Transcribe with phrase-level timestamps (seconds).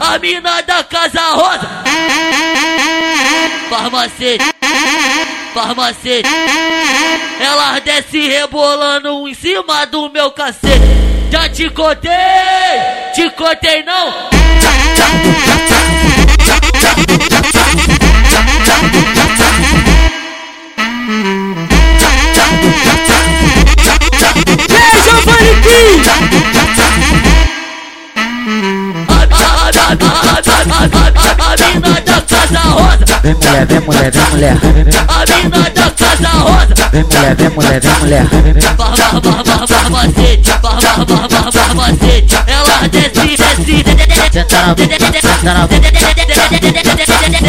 [0.00, 1.68] A mina da Casa Rosa.
[3.68, 4.44] Farmacete
[5.52, 6.28] Farmacete
[7.40, 10.86] Ela desce rebolando em cima do meu cacete.
[11.30, 12.12] Já te contei,
[13.14, 14.36] te contei não
[33.26, 34.56] Vem mulher, vem mulher, vem mulher.
[35.08, 36.74] A mina da Casa Rosa.
[36.92, 38.26] Vem mulher, vem mulher, vem mulher.
[38.76, 42.36] Barba, barba, barbacete, barba, barba, barbacete.
[42.46, 43.82] Ela desce, desce,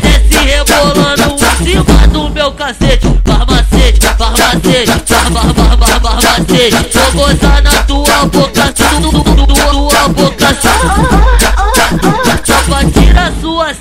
[0.00, 3.08] desce rebolando em cima do meu cacete.
[3.24, 6.88] Barbacete, barbacete, barba, barba, barbacete.
[7.14, 10.63] Vou gozar na tua boca, tua boca.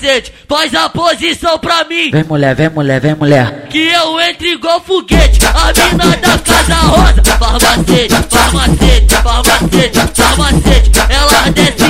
[0.00, 2.10] Sede, faz a posição pra mim.
[2.10, 3.66] Vem mulher, vem mulher, vem mulher.
[3.68, 7.22] Que eu entre igual foguete, a mina da Casa Rosa.
[7.38, 10.90] Barbacete, barbacete, barbacete, barbacete.
[11.08, 11.89] Ela desce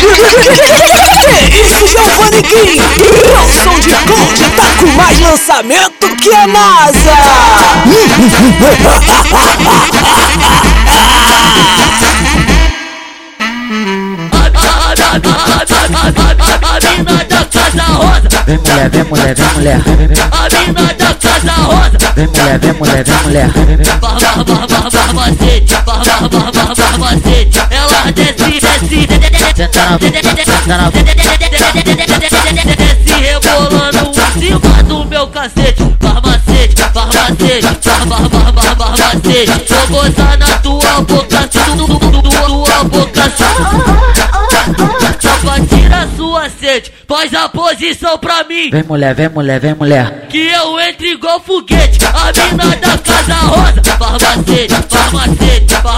[0.00, 2.80] contei Isso, Giovanni Kim!
[2.80, 7.16] O som de Conde tá com mais lançamento que a NASA!
[16.68, 19.80] A mina da Casa Rosa, Vem mulher, vem mulher, vem mulher.
[20.32, 21.98] a mina da Casa Rosa.
[22.14, 23.50] Vem mulher, vem mulher, vem mulher.
[24.00, 27.58] Barba, barba, barbacete, barba, barba, barbacete.
[27.70, 29.06] Ela desce, desce,
[29.58, 30.88] Senta na senta na
[32.76, 35.82] desce rebolando em cima do meu cacete.
[35.98, 36.38] Barba,
[38.06, 39.46] barba, barbacete.
[39.88, 43.32] Vou gozar na tua boca, tua boca.
[45.20, 48.70] Só pra tirar sua sede, faz a posição pra mim.
[48.70, 50.28] Vem mulher, vem mulher, vem mulher.
[50.28, 53.82] Que eu entre igual foguete, a mina da Casa Rosa.
[53.98, 55.97] Farmacete, farmacete, farmacete.